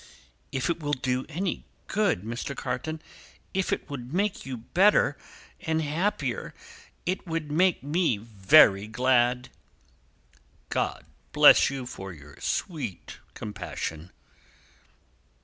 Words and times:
"If 0.51 0.67
it 0.67 0.79
will 0.79 0.93
do 0.93 1.11
you 1.11 1.25
any 1.29 1.63
good, 1.85 2.23
Mr. 2.23 2.55
Carton, 2.57 3.03
if 3.53 3.71
it 3.71 3.87
would 3.87 4.11
make 4.11 4.47
you 4.47 4.63
happier, 5.61 6.53
it 7.05 7.27
would 7.27 7.51
make 7.51 7.83
me 7.83 8.17
very 8.17 8.87
glad!" 8.87 9.49
"God 10.69 11.05
bless 11.33 11.69
you 11.69 11.85
for 11.85 12.13
your 12.13 12.35
sweet 12.41 13.19
compassion!" 13.35 14.09